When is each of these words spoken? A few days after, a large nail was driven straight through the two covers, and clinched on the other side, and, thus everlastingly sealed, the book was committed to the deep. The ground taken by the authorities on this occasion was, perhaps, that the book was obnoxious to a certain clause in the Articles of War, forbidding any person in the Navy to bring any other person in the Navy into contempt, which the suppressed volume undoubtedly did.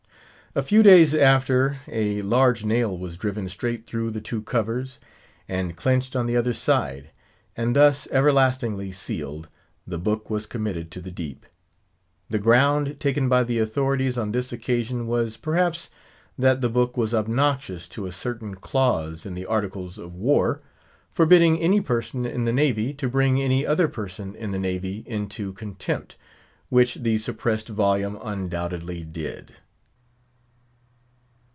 A 0.53 0.63
few 0.63 0.83
days 0.83 1.15
after, 1.15 1.79
a 1.87 2.21
large 2.23 2.65
nail 2.65 2.97
was 2.97 3.15
driven 3.15 3.47
straight 3.47 3.87
through 3.87 4.11
the 4.11 4.19
two 4.19 4.41
covers, 4.41 4.99
and 5.47 5.77
clinched 5.77 6.13
on 6.13 6.25
the 6.25 6.35
other 6.35 6.51
side, 6.51 7.11
and, 7.55 7.73
thus 7.73 8.05
everlastingly 8.11 8.91
sealed, 8.91 9.47
the 9.87 9.97
book 9.97 10.29
was 10.29 10.45
committed 10.45 10.91
to 10.91 10.99
the 10.99 11.09
deep. 11.09 11.45
The 12.29 12.37
ground 12.37 12.99
taken 12.99 13.29
by 13.29 13.45
the 13.45 13.59
authorities 13.59 14.17
on 14.17 14.33
this 14.33 14.51
occasion 14.51 15.07
was, 15.07 15.37
perhaps, 15.37 15.89
that 16.37 16.59
the 16.59 16.67
book 16.67 16.97
was 16.97 17.13
obnoxious 17.13 17.87
to 17.87 18.05
a 18.05 18.11
certain 18.11 18.55
clause 18.55 19.25
in 19.25 19.35
the 19.35 19.45
Articles 19.45 19.97
of 19.97 20.13
War, 20.15 20.59
forbidding 21.09 21.59
any 21.59 21.79
person 21.79 22.25
in 22.25 22.43
the 22.43 22.51
Navy 22.51 22.93
to 22.95 23.07
bring 23.07 23.39
any 23.41 23.65
other 23.65 23.87
person 23.87 24.35
in 24.35 24.51
the 24.51 24.59
Navy 24.59 25.03
into 25.07 25.53
contempt, 25.53 26.17
which 26.67 26.95
the 26.95 27.17
suppressed 27.17 27.69
volume 27.69 28.19
undoubtedly 28.21 29.05
did. 29.05 29.53